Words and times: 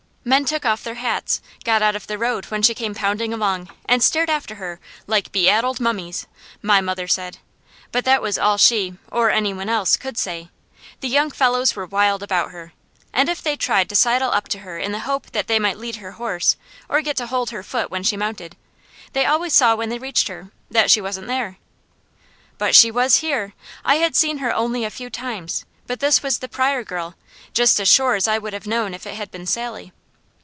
Men 0.23 0.45
took 0.45 0.65
off 0.67 0.83
their 0.83 0.93
hats, 1.01 1.41
got 1.63 1.81
out 1.81 1.95
of 1.95 2.05
the 2.05 2.15
road 2.19 2.45
when 2.51 2.61
she 2.61 2.75
came 2.75 2.93
pounding 2.93 3.33
along, 3.33 3.71
and 3.87 4.03
stared 4.03 4.29
after 4.29 4.53
her 4.61 4.79
like 5.07 5.31
"be 5.31 5.49
addled 5.49 5.79
mummies," 5.79 6.27
my 6.61 6.79
mother 6.79 7.07
said. 7.07 7.39
But 7.91 8.05
that 8.05 8.21
was 8.21 8.37
all 8.37 8.57
she, 8.57 8.93
or 9.11 9.31
any 9.31 9.51
one 9.51 9.67
else, 9.67 9.97
could 9.97 10.19
say. 10.19 10.49
The 10.99 11.07
young 11.07 11.31
fellows 11.31 11.75
were 11.75 11.87
wild 11.87 12.21
about 12.21 12.51
her, 12.51 12.71
and 13.11 13.29
if 13.29 13.41
they 13.41 13.55
tried 13.55 13.89
to 13.89 13.95
sidle 13.95 14.29
up 14.31 14.47
to 14.49 14.59
her 14.59 14.77
in 14.77 14.91
the 14.91 14.99
hope 15.09 15.31
that 15.31 15.47
they 15.47 15.57
might 15.57 15.79
lead 15.79 15.95
her 15.95 16.11
horse 16.11 16.55
or 16.87 17.01
get 17.01 17.17
to 17.17 17.25
hold 17.25 17.49
her 17.49 17.63
foot 17.63 17.89
when 17.89 18.03
she 18.03 18.15
mounted, 18.15 18.55
they 19.13 19.25
always 19.25 19.55
saw 19.55 19.75
when 19.75 19.89
they 19.89 19.97
reached 19.97 20.27
her, 20.27 20.51
that 20.69 20.91
she 20.91 21.01
wasn't 21.01 21.25
there. 21.25 21.57
But 22.59 22.75
she 22.75 22.91
was 22.91 23.17
here! 23.17 23.53
I 23.83 23.95
had 23.95 24.15
seen 24.15 24.37
her 24.37 24.53
only 24.53 24.85
a 24.85 24.91
few 24.91 25.09
times, 25.09 25.65
but 25.87 25.99
this 25.99 26.21
was 26.21 26.37
the 26.37 26.47
Pryor 26.47 26.83
girl, 26.83 27.15
just 27.55 27.79
as 27.79 27.89
sure 27.89 28.13
as 28.13 28.27
I 28.27 28.37
would 28.37 28.53
have 28.53 28.67
known 28.67 28.93
if 28.93 29.07
it 29.07 29.15
had 29.15 29.31
been 29.31 29.47
Sally. 29.47 29.91